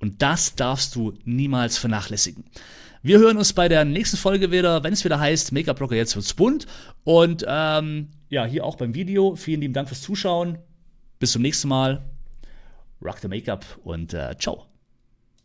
Und 0.00 0.20
das 0.20 0.54
darfst 0.54 0.94
du 0.94 1.14
niemals 1.24 1.78
vernachlässigen. 1.78 2.44
Wir 3.02 3.18
hören 3.18 3.36
uns 3.36 3.52
bei 3.52 3.68
der 3.68 3.84
nächsten 3.84 4.16
Folge 4.16 4.50
wieder, 4.50 4.82
wenn 4.82 4.92
es 4.92 5.04
wieder 5.04 5.18
heißt, 5.18 5.52
Make-up-Blocker 5.52 5.94
jetzt 5.96 6.16
wird's 6.16 6.34
bunt. 6.34 6.66
Und 7.04 7.44
ähm, 7.46 8.08
ja, 8.28 8.44
hier 8.44 8.64
auch 8.64 8.76
beim 8.76 8.94
Video. 8.94 9.36
Vielen 9.36 9.60
lieben 9.60 9.74
Dank 9.74 9.88
fürs 9.88 10.02
Zuschauen. 10.02 10.58
Bis 11.18 11.32
zum 11.32 11.42
nächsten 11.42 11.68
Mal. 11.68 12.04
Rock 13.02 13.18
the 13.20 13.28
Make-up 13.28 13.64
und 13.84 14.14
äh, 14.14 14.34
ciao. 14.38 14.73